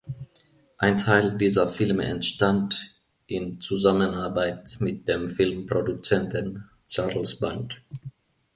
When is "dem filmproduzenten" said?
5.07-6.67